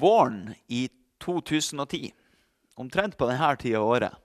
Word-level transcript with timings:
våren 0.00 0.54
i 0.68 0.88
2010, 1.24 2.12
omtrent 2.80 3.16
på 3.18 3.28
denne 3.30 3.50
tida 3.60 3.80
av 3.80 3.88
året, 3.96 4.20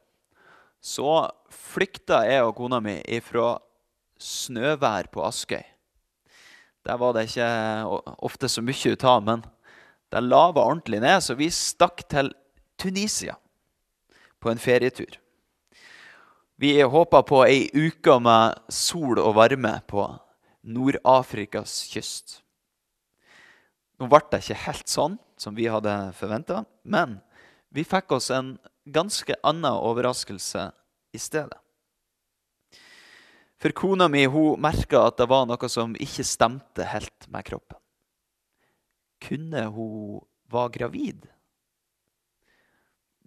så 0.81 1.27
flykta 1.51 2.23
jeg 2.27 2.45
og 2.47 2.55
kona 2.57 2.79
mi 2.83 2.97
ifra 3.03 3.57
snøvær 4.19 5.09
på 5.11 5.23
Askøy. 5.27 5.63
Der 6.87 6.99
var 6.99 7.13
det 7.13 7.27
ikke 7.27 7.49
ofte 8.23 8.49
så 8.49 8.63
mye 8.63 8.93
ut 8.95 9.03
av, 9.03 9.23
men 9.23 9.43
det 10.09 10.23
lava 10.25 10.63
ordentlig 10.63 11.01
ned, 11.03 11.21
så 11.21 11.35
vi 11.37 11.51
stakk 11.53 12.05
til 12.09 12.31
Tunisia 12.79 13.35
på 14.39 14.51
en 14.51 14.61
ferietur. 14.61 15.19
Vi 16.59 16.73
håpa 16.81 17.21
på 17.23 17.43
ei 17.45 17.67
uke 17.71 18.17
med 18.23 18.57
sol 18.73 19.19
og 19.21 19.35
varme 19.37 19.77
på 19.87 20.07
Nord-Afrikas 20.67 21.85
kyst. 21.91 22.39
Nå 23.99 24.07
ble 24.11 24.23
det 24.31 24.41
ikke 24.43 24.63
helt 24.65 24.91
sånn 24.91 25.19
som 25.39 25.55
vi 25.55 25.69
hadde 25.71 25.93
forventa, 26.17 26.63
men 26.83 27.17
vi 27.71 27.85
fikk 27.87 28.11
oss 28.17 28.29
en 28.33 28.57
ganske 28.89 29.35
annen 29.45 29.71
overraskelse 29.71 30.69
i 31.15 31.21
stedet. 31.21 31.57
For 33.59 33.75
kona 33.75 34.07
mi 34.07 34.23
hun 34.31 34.59
merka 34.61 35.03
at 35.09 35.17
det 35.19 35.27
var 35.27 35.47
noe 35.47 35.69
som 35.71 35.95
ikke 35.99 36.23
stemte 36.27 36.85
helt 36.87 37.27
med 37.31 37.47
kroppen. 37.47 37.79
Kunne 39.19 39.65
hun 39.75 40.21
være 40.51 40.75
gravid? 40.77 41.27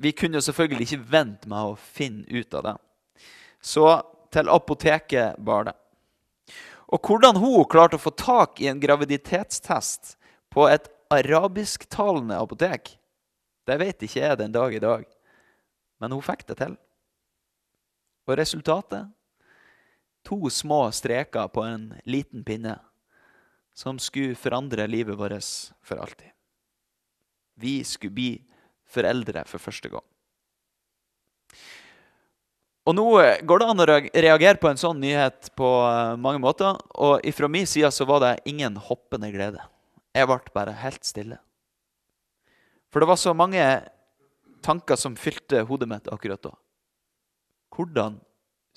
Vi 0.02 0.14
kunne 0.16 0.40
selvfølgelig 0.42 0.88
ikke 0.88 1.10
vente 1.12 1.50
med 1.52 1.74
å 1.74 1.76
finne 1.76 2.24
ut 2.32 2.56
av 2.56 2.64
det. 2.64 2.74
Så 3.62 3.84
til 4.32 4.48
apoteket 4.50 5.36
bar 5.44 5.68
det. 5.68 5.76
Og 6.92 7.00
hvordan 7.06 7.38
hun 7.40 7.68
klarte 7.70 8.00
å 8.00 8.02
få 8.02 8.12
tak 8.16 8.60
i 8.60 8.68
en 8.72 8.80
graviditetstest 8.80 10.16
på 10.52 10.66
et 10.68 10.88
arabisktalende 11.12 12.38
apotek, 12.40 12.94
det 13.68 13.78
vet 13.78 14.04
ikke 14.04 14.22
jeg 14.22 14.38
den 14.40 14.54
dag 14.54 14.74
i 14.74 14.82
dag. 14.82 15.04
Men 16.02 16.14
hun 16.16 16.24
fikk 16.24 16.46
det 16.48 16.58
til. 16.58 16.76
Og 18.26 18.38
resultatet? 18.38 19.10
To 20.26 20.38
små 20.54 20.84
streker 20.94 21.50
på 21.50 21.64
en 21.66 21.88
liten 22.06 22.44
pinne 22.46 22.76
som 23.74 23.98
skulle 23.98 24.38
forandre 24.38 24.86
livet 24.86 25.18
vårt 25.18 25.48
for 25.82 25.98
alltid. 25.98 26.30
Vi 27.58 27.82
skulle 27.84 28.14
bli 28.14 28.30
foreldre 28.86 29.44
for 29.48 29.62
første 29.62 29.90
gang. 29.90 30.04
Og 32.82 32.96
Nå 32.98 33.06
går 33.46 33.62
det 33.62 33.66
an 33.70 33.82
å 33.84 33.86
reagere 33.86 34.58
på 34.58 34.70
en 34.70 34.80
sånn 34.80 34.98
nyhet 34.98 35.52
på 35.58 35.68
eh, 35.86 36.16
mange 36.18 36.42
måter. 36.42 36.78
Og 36.98 37.22
ifra 37.26 37.46
min 37.50 37.68
side 37.68 37.92
så 37.94 38.06
var 38.08 38.22
det 38.24 38.32
ingen 38.50 38.74
hoppende 38.74 39.30
glede. 39.30 39.62
Jeg 40.12 40.28
ble 40.28 40.54
bare 40.54 40.74
helt 40.76 41.04
stille. 41.08 41.38
For 42.92 43.00
det 43.00 43.08
var 43.08 43.20
så 43.20 43.32
mange 43.32 43.62
tanker 44.62 44.98
som 45.00 45.16
fylte 45.16 45.64
hodet 45.68 45.88
mitt 45.88 46.10
akkurat 46.12 46.42
da. 46.44 46.52
Hvordan 47.72 48.18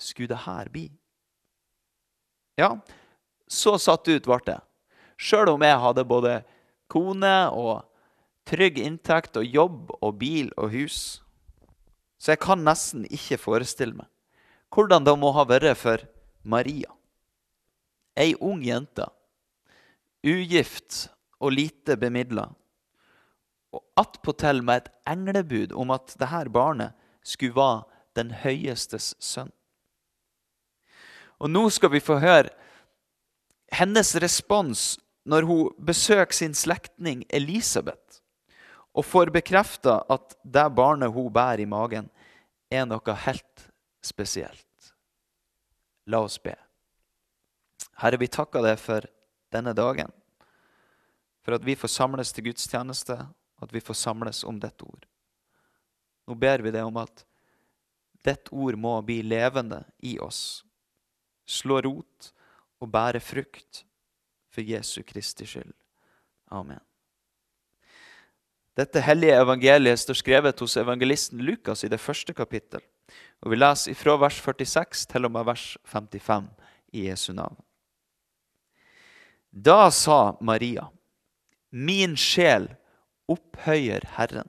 skulle 0.00 0.32
det 0.32 0.44
her 0.46 0.70
bli? 0.72 0.86
Ja, 2.56 2.78
så 3.46 3.76
satt 3.76 4.08
ut 4.08 4.24
ble 4.24 4.40
det. 4.46 4.58
Sjøl 5.20 5.52
om 5.52 5.64
jeg 5.64 5.80
hadde 5.80 6.08
både 6.08 6.38
kone 6.92 7.34
og 7.52 7.84
trygg 8.48 8.80
inntekt 8.80 9.36
og 9.36 9.44
jobb 9.44 9.92
og 10.00 10.16
bil 10.20 10.50
og 10.56 10.72
hus. 10.72 11.20
Så 12.16 12.32
jeg 12.32 12.40
kan 12.40 12.64
nesten 12.64 13.04
ikke 13.12 13.40
forestille 13.40 13.96
meg 13.96 14.08
hvordan 14.76 15.06
det 15.06 15.14
må 15.16 15.30
ha 15.32 15.44
vært 15.48 15.78
for 15.78 16.02
Maria. 16.44 16.90
Ei 18.18 18.34
ung 18.44 18.60
jente, 18.64 19.06
ugift 20.26 21.06
og 21.40 21.52
lite 21.52 21.96
bemidla. 22.00 22.48
Og 23.74 23.82
attpåtil 24.00 24.62
med 24.64 24.84
et 24.84 24.92
englebud 25.12 25.74
om 25.76 25.92
at 25.94 26.14
dette 26.16 26.52
barnet 26.52 26.96
skulle 27.26 27.56
være 27.56 27.84
den 28.16 28.32
høyestes 28.42 29.14
sønn. 29.20 29.52
Og 31.36 31.52
nå 31.52 31.66
skal 31.70 31.92
vi 31.92 32.00
få 32.00 32.16
høre 32.22 32.52
hennes 33.76 34.14
respons 34.22 34.94
når 35.26 35.44
hun 35.48 35.74
besøker 35.84 36.32
sin 36.32 36.54
slektning 36.54 37.24
Elisabeth 37.34 38.22
og 38.96 39.04
får 39.04 39.32
bekrefta 39.34 39.98
at 40.08 40.36
det 40.44 40.68
barnet 40.76 41.12
hun 41.12 41.32
bærer 41.32 41.60
i 41.60 41.68
magen, 41.68 42.08
er 42.72 42.86
noe 42.88 43.16
helt 43.26 43.66
spesielt. 44.02 44.92
La 46.06 46.22
oss 46.24 46.38
be. 46.40 46.54
Herre, 48.00 48.20
vi 48.20 48.30
takker 48.30 48.64
deg 48.64 48.80
for 48.80 49.04
denne 49.52 49.74
dagen, 49.76 50.08
for 51.46 51.54
at 51.54 51.62
vi 51.62 51.76
får 51.78 51.92
samles 51.94 52.32
til 52.34 52.48
gudstjeneste, 52.48 53.14
at 53.62 53.70
vi 53.72 53.78
får 53.78 53.94
samles 54.00 54.42
om 54.44 54.56
dette 54.58 54.82
ord. 54.82 55.04
Nå 56.26 56.34
ber 56.34 56.64
vi 56.64 56.72
deg 56.74 56.82
om 56.82 56.96
at 56.98 57.22
dette 58.26 58.50
ord 58.50 58.74
må 58.74 58.96
bli 59.06 59.20
levende 59.22 59.84
i 60.02 60.16
oss, 60.18 60.64
slå 61.46 61.78
rot 61.86 62.32
og 62.82 62.90
bære 62.90 63.22
frukt 63.22 63.84
for 64.50 64.66
Jesu 64.66 65.04
Kristi 65.06 65.46
skyld. 65.46 65.70
Amen. 66.50 66.82
Dette 68.74 69.04
hellige 69.06 69.38
evangeliet 69.38 70.02
står 70.02 70.18
skrevet 70.18 70.58
hos 70.60 70.74
evangelisten 70.82 71.46
Lukas 71.46 71.86
i 71.86 71.92
det 71.94 72.02
første 72.02 72.34
kapittel. 72.34 72.82
Og 73.46 73.54
Vi 73.54 73.60
leser 73.62 73.94
ifra 73.94 74.18
vers 74.18 74.42
46 74.42 75.06
til 75.14 75.30
og 75.30 75.32
med 75.38 75.46
vers 75.46 75.78
55 75.86 76.50
i 76.92 77.06
Jesu 77.06 77.30
navn. 77.38 77.54
Da 79.54 79.86
sa 79.94 80.34
Maria, 80.40 80.90
min 81.76 82.16
sjel 82.16 82.70
opphøyer 83.28 84.06
Herren, 84.16 84.48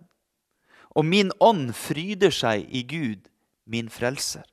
og 0.96 1.06
min 1.06 1.34
ånd 1.44 1.74
fryder 1.76 2.32
seg 2.34 2.64
i 2.72 2.86
Gud, 2.88 3.28
min 3.68 3.90
frelser. 3.92 4.46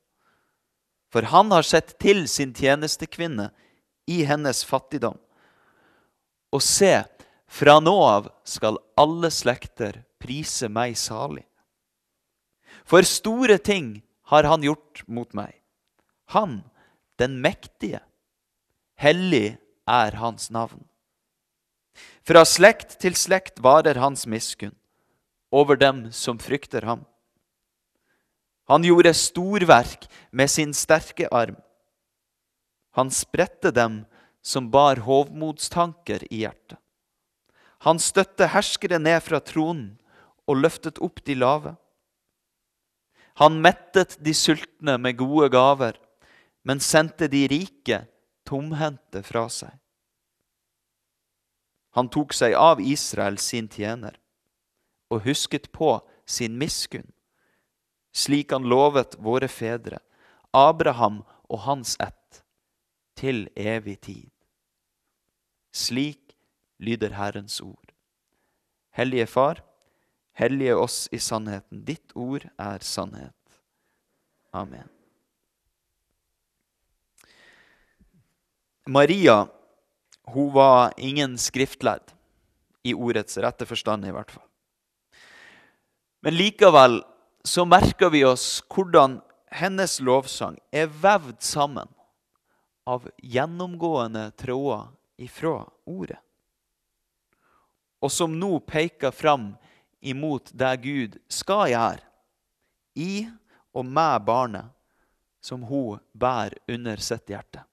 For 1.15 1.31
han 1.31 1.53
har 1.55 1.63
sett 1.63 1.95
til 2.03 2.25
sin 2.29 2.51
tjenestekvinne 2.57 3.53
i 4.11 4.25
hennes 4.27 4.65
fattigdom. 4.67 5.17
Og 6.51 6.63
se, 6.63 7.05
fra 7.47 7.79
nå 7.79 7.95
av 8.03 8.27
skal 8.49 8.81
alle 8.99 9.31
slekter 9.31 10.03
prise 10.19 10.67
meg 10.67 10.97
salig. 10.99 11.45
For 12.85 13.07
store 13.07 13.61
ting 13.63 14.01
har 14.33 14.49
han 14.51 14.67
gjort 14.67 15.05
mot 15.07 15.31
meg. 15.39 15.55
Han, 16.35 16.65
den 17.21 17.39
mektige. 17.45 18.03
Hellig 18.99 19.57
er 19.87 20.19
hans 20.19 20.51
navn. 20.51 20.83
Fra 22.25 22.45
slekt 22.49 22.99
til 23.03 23.17
slekt 23.19 23.61
varer 23.65 24.01
hans 24.01 24.27
miskunn 24.27 24.75
over 25.55 25.79
dem 25.79 26.09
som 26.13 26.41
frykter 26.43 26.83
ham. 26.89 27.05
Han 28.67 28.83
gjorde 28.83 29.13
storverk 29.15 30.09
med 30.33 30.51
sin 30.51 30.73
sterke 30.75 31.29
arm. 31.31 31.57
Han 32.97 33.11
spredte 33.11 33.71
dem 33.75 34.03
som 34.43 34.71
bar 34.71 35.03
hovmodstanker 35.05 36.25
i 36.31 36.45
hjertet. 36.45 36.81
Han 37.85 38.01
støtte 38.01 38.49
herskere 38.49 38.99
ned 38.99 39.21
fra 39.25 39.43
tronen 39.45 39.99
og 40.49 40.63
løftet 40.63 41.01
opp 41.05 41.21
de 41.27 41.37
lave. 41.37 41.75
Han 43.43 43.59
mettet 43.61 44.17
de 44.25 44.33
sultne 44.37 44.97
med 44.97 45.19
gode 45.19 45.51
gaver, 45.53 45.99
men 46.65 46.81
sendte 46.81 47.29
de 47.29 47.45
rike 47.51 48.05
tomhendte 48.49 49.25
fra 49.27 49.49
seg. 49.53 49.73
Han 51.95 52.11
tok 52.11 52.35
seg 52.35 52.57
av 52.59 52.81
Israel, 52.83 53.39
sin 53.39 53.69
tjener, 53.71 54.19
og 55.11 55.23
husket 55.29 55.71
på 55.73 56.01
sin 56.27 56.59
miskunn, 56.59 57.13
slik 58.15 58.55
han 58.55 58.67
lovet 58.67 59.15
våre 59.23 59.49
fedre, 59.49 60.01
Abraham 60.55 61.23
og 61.51 61.65
hans 61.69 61.95
ett, 62.03 62.43
til 63.15 63.47
evig 63.55 64.01
tid. 64.07 64.31
Slik 65.75 66.35
lyder 66.83 67.15
Herrens 67.15 67.61
ord. 67.63 67.95
Hellige 68.95 69.27
Far, 69.27 69.63
hellige 70.35 70.77
oss 70.77 71.09
i 71.13 71.19
sannheten. 71.19 71.83
Ditt 71.87 72.15
ord 72.15 72.47
er 72.59 72.83
sannhet. 72.83 73.35
Amen. 74.55 74.91
Maria 78.87 79.47
hun 80.33 80.53
var 80.55 80.93
ingen 80.97 81.39
skriftlærd, 81.39 82.13
i 82.85 82.95
ordets 82.95 83.39
rette 83.41 83.67
forstand 83.67 84.05
i 84.05 84.13
hvert 84.13 84.31
fall. 84.31 84.45
Men 86.25 86.37
likevel 86.37 86.99
så 87.45 87.65
merker 87.69 88.13
vi 88.13 88.25
oss 88.25 88.63
hvordan 88.73 89.19
hennes 89.55 89.99
lovsang 90.05 90.59
er 90.73 90.89
vevd 90.89 91.41
sammen 91.45 91.89
av 92.89 93.09
gjennomgående 93.23 94.31
tråder 94.41 94.93
ifra 95.25 95.63
ordet 95.89 96.21
og 98.05 98.13
som 98.13 98.35
nå 98.37 98.59
peker 98.69 99.15
fram 99.17 99.55
imot 100.05 100.51
det 100.53 100.73
Gud 100.85 101.17
skal 101.33 101.71
gjøre 101.73 102.03
i 103.01 103.25
og 103.73 103.87
med 103.89 104.27
barnet 104.27 104.69
som 105.45 105.65
hun 105.65 106.03
bærer 106.13 106.59
under 106.69 107.01
sitt 107.01 107.33
hjerte. 107.33 107.65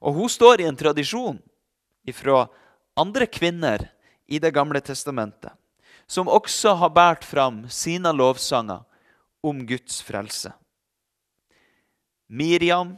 Og 0.00 0.14
hun 0.14 0.30
står 0.30 0.62
i 0.62 0.68
en 0.68 0.78
tradisjon 0.78 1.38
fra 2.14 2.46
andre 2.98 3.26
kvinner 3.26 3.90
i 4.26 4.38
Det 4.38 4.50
gamle 4.52 4.80
testamentet, 4.80 5.52
som 6.06 6.28
også 6.28 6.74
har 6.74 6.92
båret 6.92 7.24
fram 7.24 7.62
sine 7.68 8.12
lovsanger 8.12 8.84
om 9.40 9.66
Guds 9.66 10.02
frelse. 10.04 10.52
Miriam, 12.28 12.96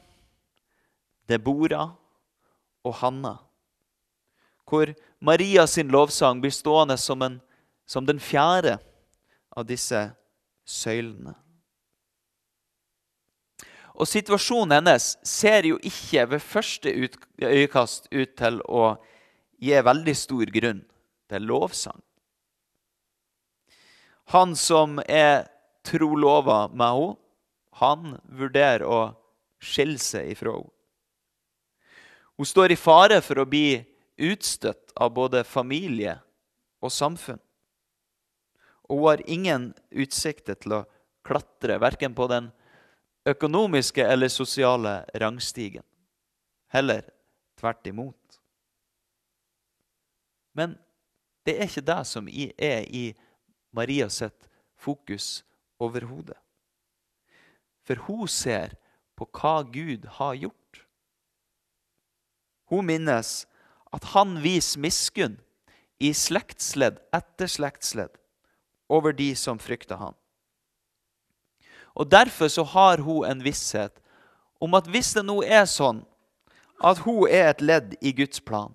Deborah 1.29 1.93
og 2.85 2.95
Hanna, 2.95 3.37
hvor 4.67 4.91
Maria 5.21 5.67
sin 5.67 5.91
lovsang 5.91 6.41
blir 6.43 6.55
stående 6.55 6.97
som, 6.99 7.23
en, 7.23 7.39
som 7.87 8.07
den 8.07 8.19
fjerde 8.19 8.79
av 9.55 9.67
disse 9.67 10.09
søylene. 10.67 11.35
Og 14.01 14.09
situasjonen 14.09 14.79
hennes 14.79 15.13
ser 15.29 15.67
jo 15.69 15.77
ikke 15.85 16.25
ved 16.31 16.41
første 16.41 16.93
øyekast 17.45 18.09
ut 18.09 18.37
til 18.39 18.61
å 18.65 18.95
gi 19.61 19.77
veldig 19.85 20.15
stor 20.17 20.53
grunn 20.55 20.81
til 21.29 21.45
lovsang. 21.51 22.01
Han 24.33 24.55
som 24.57 25.01
er 25.05 25.51
trolova 25.85 26.69
med 26.73 26.87
henne, 26.87 27.17
han 27.81 28.17
vurderer 28.37 28.83
å 28.85 29.01
skille 29.63 30.01
seg 30.01 30.33
ifra 30.35 30.57
henne. 30.57 30.73
Hun 32.41 32.49
står 32.49 32.73
i 32.73 32.81
fare 32.81 33.21
for 33.21 33.43
å 33.43 33.49
bli 33.49 33.83
utstøtt 34.21 34.95
av 34.97 35.13
både 35.13 35.45
familie 35.45 36.15
og 36.81 36.93
samfunn. 36.93 37.41
Og 38.89 38.97
hun 38.97 39.09
har 39.11 39.23
ingen 39.29 39.67
utsikter 39.93 40.57
til 40.57 40.79
å 40.79 40.87
klatre 41.27 41.77
verken 41.83 42.17
på 42.17 42.31
den 42.33 42.49
økonomiske 43.31 44.05
eller 44.05 44.29
sosiale 44.29 45.05
rangstigen. 45.23 45.85
Heller 46.71 47.03
tvert 47.59 47.87
imot. 47.87 48.41
Men 50.53 50.77
det 51.47 51.57
er 51.57 51.69
ikke 51.69 51.87
det 51.87 52.01
som 52.07 52.29
er 52.31 52.87
i 52.87 53.11
Maria 53.73 54.09
sitt 54.13 54.49
fokus 54.77 55.43
overhodet. 55.81 56.39
For 57.87 58.01
hun 58.07 58.29
ser 58.29 58.75
på 59.19 59.27
hva 59.37 59.61
Gud 59.67 60.07
har 60.19 60.37
gjort. 60.39 60.83
Hun 62.71 62.87
minnes 62.87 63.45
at 63.91 64.13
han 64.15 64.39
viser 64.45 64.81
miskunn 64.83 65.39
i 66.01 66.13
slektsledd 66.15 67.01
etter 67.15 67.51
slektsledd 67.51 68.15
over 68.91 69.15
de 69.17 69.33
som 69.37 69.59
frykter 69.61 69.99
han. 70.01 70.15
Og 72.01 72.09
Derfor 72.09 72.49
så 72.49 72.65
har 72.65 73.03
hun 73.05 73.27
en 73.29 73.43
visshet 73.45 74.01
om 74.61 74.75
at 74.77 74.89
hvis 74.89 75.13
det 75.17 75.25
nå 75.27 75.43
er 75.45 75.67
sånn 75.69 76.01
at 76.81 77.03
hun 77.05 77.27
er 77.29 77.51
et 77.51 77.61
ledd 77.61 77.97
i 78.01 78.13
Guds 78.17 78.41
plan, 78.41 78.73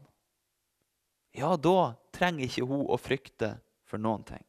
ja, 1.34 1.56
da 1.58 1.96
trenger 2.14 2.46
ikke 2.46 2.68
hun 2.70 2.86
å 2.86 3.00
frykte 3.02 3.56
for 3.90 4.02
noen 4.02 4.22
ting. 4.28 4.44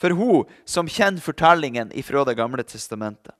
For 0.00 0.12
hun 0.16 0.48
som 0.68 0.88
kjenner 0.88 1.24
fortellingen 1.24 1.90
ifra 1.96 2.24
Det 2.24 2.36
gamle 2.36 2.64
testamentet, 2.64 3.34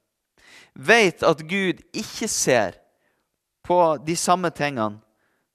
vet 0.75 1.23
at 1.23 1.45
Gud 1.45 1.81
ikke 1.93 2.29
ser 2.29 2.81
på 3.65 3.97
de 4.05 4.17
samme 4.17 4.51
tingene 4.51 5.01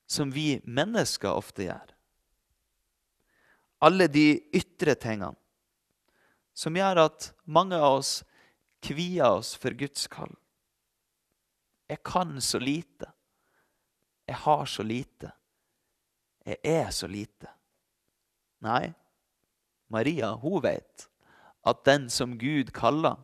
som 0.06 0.30
vi 0.32 0.62
mennesker 0.64 1.34
ofte 1.34 1.66
gjør. 1.66 1.90
Alle 3.86 4.08
de 4.10 4.28
ytre 4.54 4.94
tingene 4.98 5.36
som 6.56 6.78
gjør 6.78 7.04
at 7.04 7.30
mange 7.46 7.78
av 7.78 8.00
oss 8.00 8.20
kvier 8.86 9.38
oss 9.40 9.54
for 9.60 9.76
Guds 9.78 10.08
kall. 10.12 10.32
Jeg 11.90 12.02
kan 12.08 12.40
så 12.42 12.60
lite. 12.62 13.12
Jeg 14.26 14.40
har 14.46 14.66
så 14.66 14.84
lite. 14.84 15.32
Jeg 16.46 16.58
er 16.64 16.90
så 16.94 17.10
lite. 17.10 17.50
Nei, 18.66 18.94
Maria 19.92 20.32
hun 20.42 20.62
vet 20.64 21.08
at 21.66 21.84
den 21.86 22.08
som 22.10 22.38
Gud 22.42 22.72
kaller, 22.74 23.20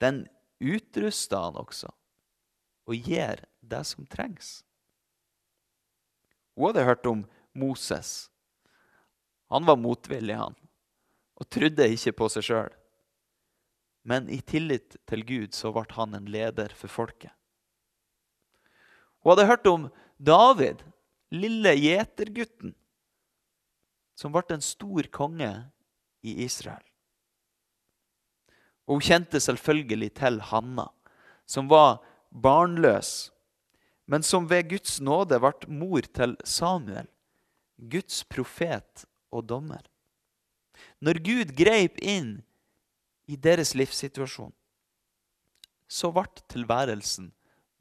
den 0.00 0.24
utruster 0.60 1.48
han 1.48 1.58
også 1.60 1.90
og 2.84 3.08
gir 3.08 3.40
det 3.64 3.80
som 3.88 4.06
trengs. 4.08 4.58
Hun 6.54 6.68
hadde 6.68 6.84
hørt 6.84 7.06
om 7.08 7.24
Moses. 7.56 8.28
Han 9.48 9.64
var 9.66 9.80
motvillig, 9.80 10.36
han, 10.36 10.56
og 11.40 11.48
trodde 11.50 11.88
ikke 11.90 12.14
på 12.20 12.28
seg 12.32 12.46
sjøl. 12.46 12.72
Men 14.04 14.28
i 14.28 14.40
tillit 14.44 14.98
til 15.08 15.24
Gud 15.26 15.54
så 15.56 15.72
ble 15.74 15.86
han 15.96 16.16
en 16.16 16.28
leder 16.30 16.74
for 16.76 16.92
folket. 16.92 17.32
Hun 19.24 19.32
hadde 19.32 19.48
hørt 19.48 19.66
om 19.70 19.86
David, 20.20 20.82
lille 21.32 21.72
gjetergutten, 21.80 22.74
som 24.14 24.34
ble 24.34 24.44
en 24.52 24.64
stor 24.64 25.08
konge 25.10 25.50
i 26.22 26.36
Israel. 26.44 26.84
Og 28.84 28.98
hun 28.98 29.06
kjente 29.06 29.40
selvfølgelig 29.40 30.10
til 30.20 30.36
Hanna, 30.50 30.90
som 31.48 31.70
var 31.72 32.02
barnløs, 32.30 33.32
men 34.04 34.22
som 34.22 34.44
ved 34.50 34.68
Guds 34.68 35.00
nåde 35.00 35.40
ble 35.40 35.72
mor 35.72 36.04
til 36.12 36.36
Samuel, 36.44 37.08
Guds 37.80 38.20
profet 38.28 39.06
og 39.32 39.48
dommer. 39.48 39.80
Når 41.04 41.20
Gud 41.24 41.54
greip 41.56 41.98
inn 42.02 42.38
i 43.30 43.36
deres 43.36 43.74
livssituasjon, 43.78 44.52
så 45.88 46.10
ble 46.12 46.26
tilværelsen 46.50 47.30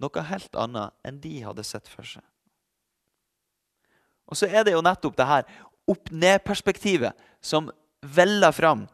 noe 0.04 0.26
helt 0.28 0.56
annet 0.60 0.94
enn 1.08 1.20
de 1.24 1.36
hadde 1.46 1.66
sett 1.66 1.88
for 1.90 2.08
seg. 2.08 2.24
Og 4.28 4.40
så 4.40 4.48
er 4.48 4.66
det 4.66 4.76
jo 4.76 4.84
nettopp 4.84 5.16
det 5.20 5.30
her 5.30 5.48
opp-ned-perspektivet 5.90 7.18
som 7.44 7.70
veller 8.02 8.54
fram 8.56 8.86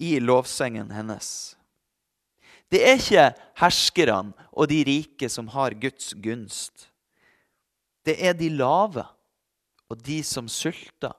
i 0.00 0.16
lovsengen 0.22 0.90
hennes. 0.92 1.56
Det 2.70 2.80
er 2.86 3.00
ikke 3.00 3.26
herskerne 3.60 4.48
og 4.52 4.70
de 4.70 4.80
rike 4.86 5.28
som 5.32 5.50
har 5.52 5.76
Guds 5.80 6.14
gunst. 6.22 6.88
Det 8.06 8.16
er 8.16 8.36
de 8.36 8.48
lave 8.52 9.04
og 9.90 9.98
de 10.06 10.20
som 10.24 10.48
sulter. 10.48 11.16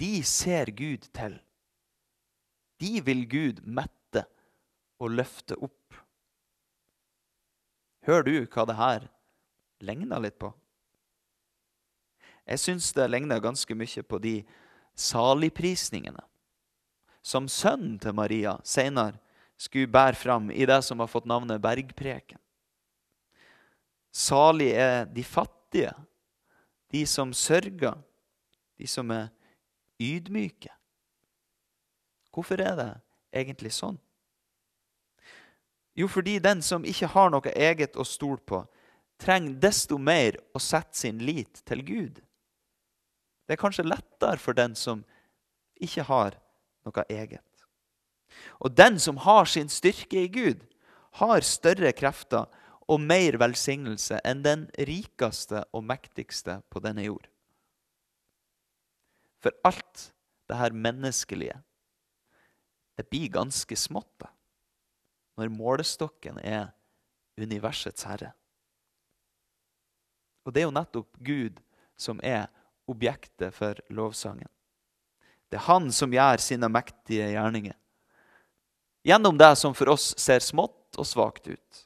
De 0.00 0.22
ser 0.26 0.72
Gud 0.74 1.06
til. 1.14 1.38
De 2.82 3.00
vil 3.06 3.24
Gud 3.30 3.62
mette 3.62 4.24
og 4.98 5.14
løfte 5.14 5.56
opp. 5.62 5.94
Hører 8.04 8.26
du 8.26 8.34
hva 8.44 8.66
det 8.68 8.76
her 8.78 9.08
ligner 9.84 10.20
litt 10.20 10.36
på? 10.40 10.50
Jeg 12.44 12.60
syns 12.60 12.90
det 12.92 13.08
ligner 13.08 13.40
ganske 13.40 13.76
mye 13.76 14.02
på 14.04 14.20
de 14.20 14.34
saligprisningene 14.94 16.24
som 17.24 17.48
sønnen 17.48 17.96
til 18.02 18.12
Maria 18.16 18.58
senere 18.68 19.16
skulle 19.56 19.88
bære 19.88 20.18
fram 20.18 20.50
i 20.52 20.66
det 20.68 20.82
som 20.84 21.00
har 21.00 21.08
fått 21.08 21.28
navnet 21.30 21.62
bergpreken. 21.62 22.38
Salig 24.14 24.74
er 24.76 25.08
de 25.10 25.24
fattige, 25.24 25.94
de 26.92 27.02
som 27.08 27.32
sørger, 27.34 27.96
de 28.78 28.86
som 28.86 29.10
er 29.10 29.32
ydmyke. 30.00 30.72
Hvorfor 32.34 32.60
er 32.60 32.76
det 32.78 32.90
egentlig 33.34 33.72
sånn? 33.74 33.98
Jo, 35.94 36.08
fordi 36.10 36.40
den 36.42 36.62
som 36.62 36.84
ikke 36.84 37.12
har 37.12 37.30
noe 37.30 37.52
eget 37.54 37.94
å 37.96 38.06
stole 38.06 38.42
på, 38.42 38.64
trenger 39.22 39.60
desto 39.62 39.98
mer 39.98 40.40
å 40.54 40.62
sette 40.62 40.98
sin 40.98 41.20
lit 41.22 41.62
til 41.68 41.84
Gud. 41.86 42.18
Det 43.46 43.54
er 43.54 43.60
kanskje 43.60 43.86
lettere 43.86 44.40
for 44.42 44.56
den 44.58 44.74
som 44.74 45.04
ikke 45.78 46.06
har 46.08 46.38
noe 46.86 47.04
eget. 47.12 47.46
Og 48.58 48.74
den 48.74 48.98
som 48.98 49.20
har 49.22 49.46
sin 49.46 49.70
styrke 49.70 50.24
i 50.24 50.32
Gud, 50.32 50.64
har 51.20 51.46
større 51.46 51.92
krefter 51.94 52.50
og 52.90 53.00
mer 53.00 53.38
velsignelse 53.38 54.18
enn 54.26 54.42
den 54.42 54.66
rikeste 54.88 55.62
og 55.70 55.86
mektigste 55.86 56.58
på 56.74 56.82
denne 56.82 57.06
jord. 57.06 57.28
For 59.44 59.52
alt 59.68 60.06
det 60.48 60.56
her 60.56 60.72
menneskelige, 60.72 61.58
det 62.96 63.10
blir 63.10 63.28
ganske 63.34 63.76
smått 63.76 64.08
da, 64.22 64.30
når 65.36 65.52
målestokken 65.52 66.38
er 66.40 66.70
universets 67.36 68.06
herre. 68.08 68.30
Og 70.44 70.54
det 70.54 70.62
er 70.62 70.68
jo 70.68 70.76
nettopp 70.76 71.20
Gud 71.24 71.60
som 71.96 72.20
er 72.24 72.46
objektet 72.88 73.52
for 73.56 73.76
lovsangen. 73.92 74.48
Det 75.52 75.58
er 75.60 75.68
han 75.68 75.90
som 75.92 76.12
gjør 76.12 76.40
sine 76.40 76.68
mektige 76.72 77.28
gjerninger. 77.34 77.76
Gjennom 79.04 79.36
det 79.36 79.52
som 79.60 79.76
for 79.76 79.92
oss 79.92 80.12
ser 80.20 80.40
smått 80.40 80.96
og 80.96 81.08
svakt 81.08 81.50
ut. 81.52 81.84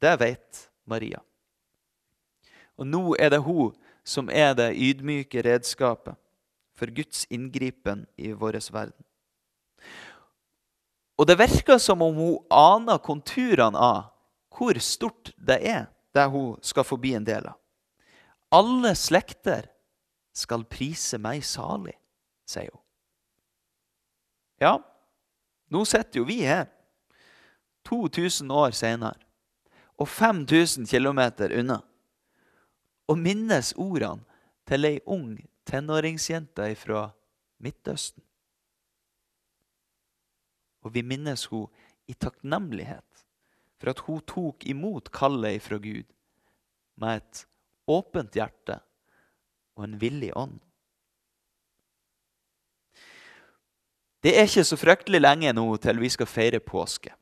Det 0.00 0.16
vet 0.20 0.64
Maria. 0.88 1.20
Og 2.80 2.88
nå 2.88 3.02
er 3.20 3.34
det 3.34 3.44
hun 3.44 3.74
som 4.04 4.28
er 4.30 4.54
det 4.58 4.74
ydmyke 4.76 5.42
redskapet 5.42 6.16
for 6.76 6.90
Guds 6.92 7.24
inngripen 7.30 8.04
i 8.16 8.32
vår 8.32 8.58
verden. 8.72 9.04
Og 11.18 11.26
det 11.26 11.38
virker 11.38 11.78
som 11.78 12.02
om 12.02 12.16
hun 12.18 12.38
aner 12.50 12.98
konturene 12.98 13.78
av 13.78 14.10
hvor 14.54 14.78
stort 14.82 15.32
det 15.36 15.60
er, 15.66 15.86
det 16.14 16.26
hun 16.30 16.58
skal 16.62 16.86
forbi 16.86 17.14
en 17.14 17.26
del 17.26 17.46
av. 17.50 17.58
Alle 18.54 18.94
slekter 18.94 19.66
skal 20.34 20.66
prise 20.70 21.18
meg 21.18 21.42
salig, 21.46 21.94
sier 22.46 22.70
hun. 22.70 22.82
Ja, 24.62 24.76
nå 25.74 25.82
sitter 25.88 26.20
jo 26.20 26.26
vi 26.28 26.40
her, 26.46 26.68
2000 27.88 28.50
år 28.54 28.74
senere, 28.76 29.18
og 29.98 30.08
5000 30.08 30.86
km 30.90 31.20
unna, 31.50 31.80
og 33.08 33.18
minnes 33.20 33.72
ordene 33.76 34.24
til 34.68 34.88
ei 34.88 35.00
ung 35.06 35.36
tenåringsjente 35.68 36.70
fra 36.78 37.08
Midtøsten. 37.64 38.22
Og 40.84 40.92
vi 40.94 41.02
minnes 41.02 41.46
hun 41.48 41.68
i 42.08 42.14
takknemlighet 42.14 43.24
for 43.80 43.92
at 43.92 44.02
hun 44.06 44.20
tok 44.28 44.66
imot 44.68 45.10
kallet 45.12 45.62
fra 45.64 45.78
Gud 45.80 46.08
med 47.00 47.22
et 47.22 47.44
åpent 47.90 48.36
hjerte 48.36 48.78
og 49.76 49.88
en 49.88 49.98
villig 50.00 50.30
ånd. 50.36 50.60
Det 54.24 54.32
er 54.38 54.46
ikke 54.48 54.64
så 54.64 54.76
fryktelig 54.80 55.20
lenge 55.20 55.52
nå 55.52 55.66
til 55.84 56.00
vi 56.00 56.08
skal 56.08 56.28
feire 56.28 56.60
påske. 56.64 57.12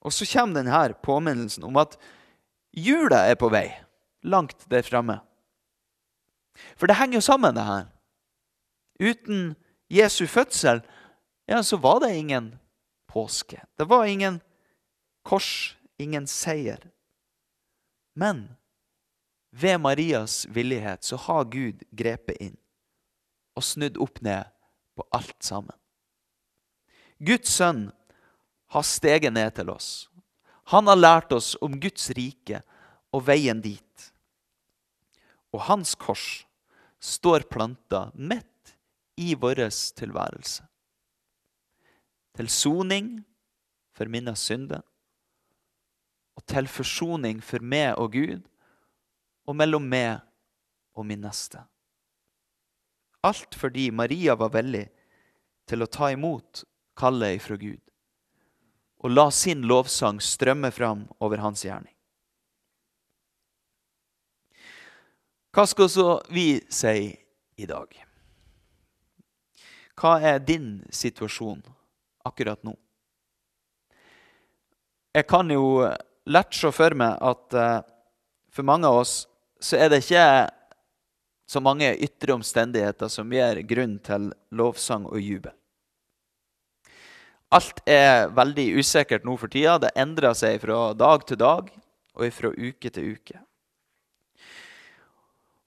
Og 0.00 0.12
så 0.12 0.24
kommer 0.30 0.62
denne 0.62 0.94
påminnelsen 1.04 1.66
om 1.68 1.76
at 1.76 1.98
jula 2.72 3.26
er 3.28 3.36
på 3.36 3.50
vei, 3.52 3.68
langt 4.26 4.66
der 4.70 4.82
framme. 4.82 5.20
For 6.76 6.88
det 6.88 6.98
henger 6.98 7.20
jo 7.20 7.24
sammen, 7.24 7.54
det 7.54 7.64
her. 7.64 7.86
Uten 9.00 9.54
Jesu 9.92 10.26
fødsel, 10.26 10.82
ja, 11.46 11.62
så 11.62 11.76
var 11.76 12.00
det 12.00 12.14
ingen 12.16 12.54
påske. 13.06 13.62
Det 13.78 13.88
var 13.88 14.04
ingen 14.04 14.40
kors, 15.22 15.76
ingen 15.98 16.26
seier. 16.26 16.80
Men 18.14 18.56
ved 19.50 19.78
Marias 19.78 20.46
villighet 20.48 21.04
så 21.04 21.16
har 21.16 21.44
Gud 21.44 21.84
grepet 21.90 22.40
inn 22.40 22.56
og 23.56 23.64
snudd 23.64 23.96
opp 24.00 24.20
ned 24.24 24.48
på 24.96 25.04
alt 25.16 25.38
sammen. 25.44 25.76
Guds 27.18 27.54
sønn 27.56 27.88
har 28.72 28.84
steget 28.84 29.32
ned 29.32 29.54
til 29.56 29.70
oss. 29.72 30.08
Han 30.72 30.88
har 30.90 30.98
lært 30.98 31.32
oss 31.32 31.54
om 31.62 31.78
Guds 31.80 32.10
rike 32.16 32.60
og 33.14 33.24
veien 33.28 33.62
dit. 33.64 34.10
Og 35.56 35.62
hans 35.70 35.94
kors 35.96 36.44
står 37.00 37.46
planta 37.48 38.10
midt 38.14 38.74
i 39.16 39.32
vår 39.34 39.62
tilværelse. 39.96 40.66
Til 42.36 42.50
soning 42.52 43.08
for 43.96 44.12
mine 44.12 44.34
synder, 44.36 44.82
og 46.36 46.44
til 46.44 46.68
forsoning 46.68 47.40
for 47.40 47.64
meg 47.64 47.96
og 47.96 48.12
Gud, 48.12 48.44
og 49.48 49.56
mellom 49.56 49.88
meg 49.88 50.20
og 50.92 51.06
min 51.08 51.24
neste. 51.24 51.62
Alt 53.24 53.56
fordi 53.56 53.88
Maria 53.90 54.36
var 54.36 54.52
villig 54.52 54.84
til 55.66 55.80
å 55.80 55.88
ta 55.88 56.12
imot 56.12 56.66
kallet 56.98 57.40
ifra 57.40 57.56
Gud 57.56 57.80
og 59.06 59.12
la 59.12 59.30
sin 59.30 59.62
lovsang 59.62 60.20
strømme 60.20 60.70
fram 60.70 61.06
over 61.20 61.38
hans 61.38 61.64
gjerning. 61.64 61.95
Hva 65.56 65.64
skal 65.64 65.88
så 65.88 66.22
vi 66.28 66.58
si 66.68 67.16
i 67.56 67.66
dag? 67.66 67.88
Hva 69.96 70.18
er 70.20 70.42
din 70.44 70.82
situasjon 70.92 71.62
akkurat 72.28 72.60
nå? 72.60 72.74
Jeg 75.16 75.24
kan 75.24 75.48
jo 75.48 75.80
lett 76.28 76.52
se 76.58 76.68
for 76.76 76.98
meg 77.00 77.16
at 77.24 77.56
uh, 77.56 77.80
for 78.52 78.68
mange 78.68 78.90
av 78.90 78.98
oss 79.00 79.14
så 79.56 79.80
er 79.80 79.94
det 79.94 80.02
ikke 80.04 80.26
så 81.48 81.64
mange 81.64 81.88
ytre 82.04 82.36
omstendigheter 82.36 83.08
som 83.08 83.32
gir 83.32 83.64
grunn 83.64 83.96
til 84.04 84.28
lovsang 84.52 85.08
og 85.08 85.24
jubel. 85.24 85.56
Alt 87.56 87.80
er 87.88 88.28
veldig 88.28 88.74
usikkert 88.76 89.24
nå 89.24 89.40
for 89.40 89.48
tida. 89.48 89.80
Det 89.80 89.96
endrer 89.96 90.36
seg 90.36 90.60
fra 90.68 90.90
dag 90.92 91.24
til 91.24 91.40
dag 91.40 91.72
og 92.12 92.32
fra 92.42 92.52
uke 92.52 92.92
til 92.92 93.14
uke. 93.16 93.45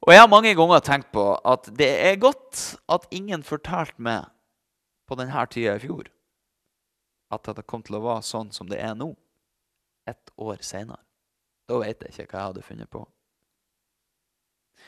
Og 0.10 0.16
jeg 0.16 0.24
har 0.24 0.30
mange 0.32 0.56
ganger 0.58 0.82
tenkt 0.82 1.12
på 1.14 1.24
at 1.46 1.68
det 1.78 1.90
er 2.02 2.16
godt 2.18 2.64
at 2.90 3.04
ingen 3.14 3.44
fortalte 3.46 4.02
meg 4.02 4.26
på 5.06 5.14
denne 5.20 5.44
tida 5.54 5.76
i 5.78 5.84
fjor 5.84 6.10
at 7.30 7.46
det 7.54 7.68
kom 7.70 7.84
til 7.86 8.00
å 8.00 8.02
være 8.08 8.26
sånn 8.26 8.50
som 8.50 8.66
det 8.72 8.80
er 8.82 8.96
nå, 8.98 9.12
ett 10.10 10.32
år 10.42 10.64
seinere. 10.66 11.04
Da 11.70 11.78
vet 11.84 12.02
jeg 12.02 12.16
ikke 12.16 12.26
hva 12.32 12.40
jeg 12.40 12.48
hadde 12.48 12.66
funnet 12.66 12.90
på. 12.90 13.04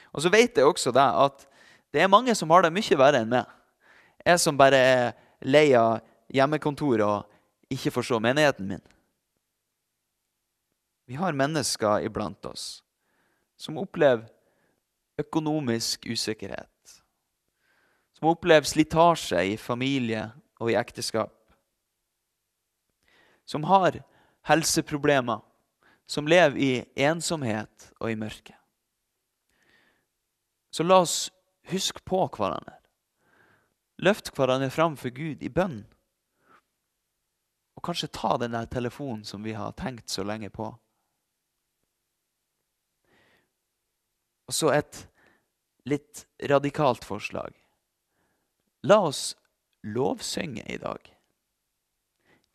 Og 0.09 0.25
så 0.25 0.33
vet 0.33 0.57
jeg 0.57 0.65
også 0.65 0.89
det 0.97 1.05
at 1.05 1.45
det 1.93 2.01
er 2.01 2.09
mange 2.09 2.33
som 2.33 2.49
har 2.49 2.65
det 2.65 2.73
mye 2.73 2.97
verre 2.97 3.21
enn 3.21 3.29
meg. 3.29 3.45
Jeg 4.25 4.41
som 4.41 4.57
bare 4.57 4.81
er 4.81 5.05
lei 5.45 5.67
av 5.77 6.01
hjemmekontor 6.33 7.05
og 7.05 7.69
ikke 7.69 7.93
forstår 7.93 8.25
menigheten 8.25 8.73
min. 8.73 8.83
Vi 11.05 11.21
har 11.21 11.37
mennesker 11.37 12.09
iblant 12.09 12.41
oss 12.49 12.79
som 13.61 13.77
opplever 13.77 14.25
økonomisk 15.19 16.05
usikkerhet. 16.05 17.01
Som 18.13 18.31
opplever 18.31 18.67
slitasje 18.67 19.43
i 19.53 19.57
familie 19.57 20.27
og 20.61 20.71
i 20.71 20.77
ekteskap. 20.79 21.35
Som 23.45 23.63
har 23.63 24.03
helseproblemer. 24.47 25.41
Som 26.07 26.27
lever 26.27 26.57
i 26.57 26.71
ensomhet 26.95 27.91
og 27.99 28.11
i 28.11 28.19
mørke. 28.19 28.55
Så 30.71 30.83
la 30.83 31.01
oss 31.03 31.31
huske 31.71 32.03
på 32.07 32.23
hverandre. 32.27 32.77
Løft 34.01 34.31
hverandre 34.35 34.69
fram 34.73 34.95
for 34.97 35.13
Gud 35.13 35.43
i 35.43 35.49
bønn. 35.49 35.83
Og 37.77 37.83
kanskje 37.85 38.11
ta 38.11 38.35
den 38.41 38.55
der 38.55 38.69
telefonen 38.71 39.23
som 39.25 39.43
vi 39.43 39.53
har 39.53 39.75
tenkt 39.77 40.09
så 40.09 40.23
lenge 40.23 40.49
på. 40.49 40.71
Og 44.51 44.55
så 44.55 44.71
et 44.75 44.97
litt 45.87 46.25
radikalt 46.51 47.05
forslag. 47.07 47.53
La 48.83 48.97
oss 49.07 49.37
lovsynge 49.87 50.65
i 50.67 50.75
dag. 50.75 50.99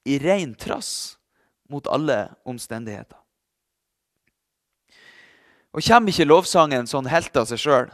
I 0.05 0.19
ren 0.21 0.53
trass 0.61 0.91
mot 1.73 1.87
alle 1.89 2.35
omstendigheter. 2.45 3.17
Og 5.73 5.85
kommer 5.89 6.13
ikke 6.13 6.27
lovsangen 6.29 6.85
sånn 6.91 7.09
helt 7.09 7.33
av 7.41 7.49
seg 7.49 7.63
sjøl, 7.65 7.89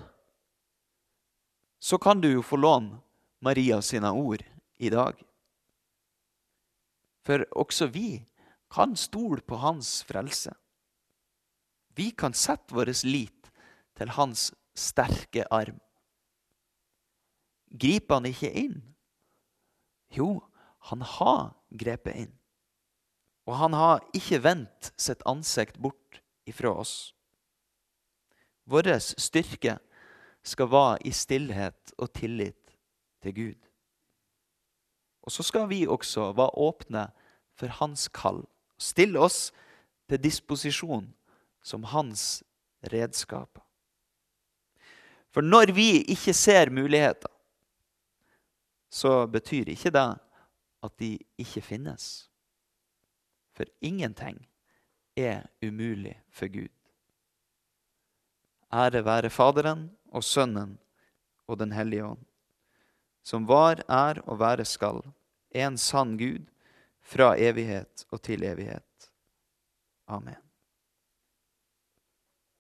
så 1.78 1.98
kan 2.02 2.18
du 2.18 2.26
jo 2.32 2.42
få 2.42 2.58
låne 2.58 2.98
Maria 3.38 3.78
sine 3.86 4.10
ord 4.10 4.42
i 4.82 4.90
dag. 4.90 5.14
For 7.22 7.46
også 7.54 7.86
vi 7.94 8.24
kan 8.66 8.98
stole 8.98 9.46
på 9.46 9.62
hans 9.62 10.00
frelse. 10.10 10.56
Vi 11.94 12.10
kan 12.10 12.34
sette 12.34 12.74
vår 12.74 12.90
lit 13.06 13.42
til 13.98 14.12
hans 14.16 14.50
sterke 14.74 15.44
arm. 15.52 15.78
Griper 17.72 18.20
han 18.20 18.28
ikke 18.28 18.52
inn? 18.52 18.78
Jo, 20.12 20.42
han 20.90 21.04
har 21.06 21.52
grepet 21.70 22.26
inn. 22.26 22.32
Og 23.48 23.56
han 23.58 23.74
har 23.74 24.04
ikke 24.14 24.42
vendt 24.44 24.92
sitt 25.00 25.22
ansikt 25.26 25.80
bort 25.82 26.20
ifra 26.48 26.74
oss. 26.82 27.12
Vår 28.68 28.92
styrke 29.00 29.78
skal 30.42 30.70
være 30.70 31.00
i 31.08 31.12
stillhet 31.14 31.94
og 31.98 32.12
tillit 32.14 32.76
til 33.22 33.34
Gud. 33.34 33.68
Og 35.22 35.32
så 35.32 35.42
skal 35.46 35.68
vi 35.70 35.86
også 35.86 36.32
være 36.34 36.58
åpne 36.58 37.06
for 37.54 37.66
hans 37.78 38.08
kall. 38.08 38.42
Stille 38.78 39.20
oss 39.20 39.52
til 40.10 40.22
disposisjon 40.22 41.12
som 41.62 41.84
hans 41.84 42.42
redskap. 42.92 43.58
For 45.32 45.40
når 45.40 45.72
vi 45.72 46.02
ikke 46.12 46.34
ser 46.36 46.70
muligheter, 46.70 47.30
så 48.92 49.26
betyr 49.26 49.72
ikke 49.72 49.90
det 49.90 50.08
at 50.82 50.98
de 51.00 51.18
ikke 51.38 51.62
finnes. 51.64 52.28
For 53.56 53.64
ingenting 53.80 54.42
er 55.16 55.46
umulig 55.62 56.18
for 56.30 56.52
Gud. 56.52 56.72
Ære 58.72 59.04
være 59.04 59.30
Faderen 59.30 59.90
og 60.08 60.24
Sønnen 60.24 60.78
og 61.46 61.58
Den 61.58 61.72
hellige 61.72 62.04
ånd 62.04 62.24
som 63.22 63.46
var, 63.46 63.82
er 63.88 64.20
og 64.26 64.40
være 64.42 64.66
skal, 64.66 65.02
en 65.54 65.78
sann 65.78 66.16
Gud, 66.18 66.46
fra 67.02 67.34
evighet 67.38 68.06
og 68.10 68.22
til 68.22 68.44
evighet. 68.46 69.10
Amen. 70.06 70.41